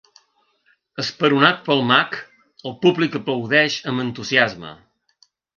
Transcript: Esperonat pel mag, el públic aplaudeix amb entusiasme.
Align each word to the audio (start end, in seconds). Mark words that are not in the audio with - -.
Esperonat 1.03 1.59
pel 1.67 1.83
mag, 1.91 2.17
el 2.71 2.75
públic 2.87 3.21
aplaudeix 3.23 3.79
amb 3.93 4.07
entusiasme. 4.09 4.77